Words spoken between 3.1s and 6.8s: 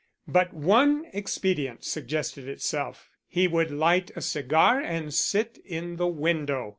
He would light a cigar and sit in the window.